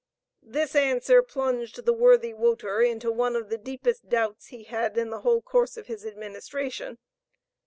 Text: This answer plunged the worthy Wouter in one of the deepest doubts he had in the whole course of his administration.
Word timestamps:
This 0.41 0.75
answer 0.75 1.21
plunged 1.21 1.85
the 1.85 1.93
worthy 1.93 2.33
Wouter 2.33 2.81
in 2.81 2.97
one 3.01 3.35
of 3.35 3.49
the 3.49 3.57
deepest 3.59 4.09
doubts 4.09 4.47
he 4.47 4.63
had 4.63 4.97
in 4.97 5.11
the 5.11 5.19
whole 5.21 5.43
course 5.43 5.77
of 5.77 5.85
his 5.85 6.07
administration. 6.07 6.97